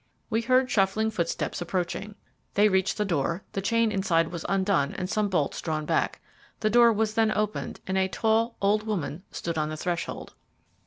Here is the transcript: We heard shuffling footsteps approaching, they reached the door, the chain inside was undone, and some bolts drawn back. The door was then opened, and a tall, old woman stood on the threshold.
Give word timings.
We 0.31 0.41
heard 0.41 0.71
shuffling 0.71 1.11
footsteps 1.11 1.61
approaching, 1.61 2.15
they 2.55 2.69
reached 2.69 2.97
the 2.97 3.05
door, 3.05 3.43
the 3.51 3.61
chain 3.61 3.91
inside 3.91 4.29
was 4.29 4.43
undone, 4.49 4.95
and 4.95 5.07
some 5.07 5.29
bolts 5.29 5.61
drawn 5.61 5.85
back. 5.85 6.19
The 6.61 6.71
door 6.71 6.91
was 6.91 7.13
then 7.13 7.29
opened, 7.31 7.81
and 7.85 7.99
a 7.99 8.07
tall, 8.07 8.57
old 8.63 8.81
woman 8.87 9.21
stood 9.31 9.59
on 9.59 9.69
the 9.69 9.77
threshold. 9.77 10.33